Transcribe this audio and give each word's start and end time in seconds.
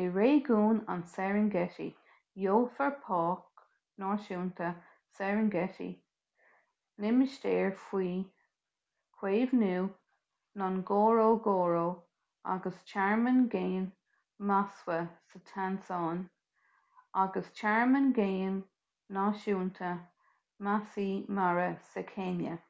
i 0.00 0.02
réigiún 0.14 0.80
an 0.94 1.02
serengeti 1.10 1.84
gheofar 2.40 2.90
páirc 3.04 3.62
náisiúnta 4.02 4.66
serengeti 5.20 5.86
limistéar 7.04 7.70
faoi 7.84 8.10
chaomhnú 9.22 10.66
ngorongoro 10.82 11.86
agus 12.56 12.76
tearmann 12.92 13.40
géim 13.56 13.88
maswa 14.52 15.00
sa 15.30 15.42
tansáin 15.52 16.22
agus 17.24 17.50
tearmann 17.62 18.12
géim 18.20 18.60
náisiúnta 19.18 19.94
maasai 20.68 21.10
mara 21.40 21.66
sa 21.94 22.06
chéinia 22.12 22.60